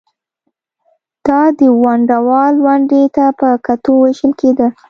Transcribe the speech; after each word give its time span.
دا 1.25 1.41
د 1.57 1.59
ونډه 1.81 2.17
وال 2.27 2.55
ونډې 2.65 3.03
ته 3.15 3.25
په 3.39 3.49
کتو 3.65 3.91
وېشل 4.01 4.31
کېده 4.39 4.67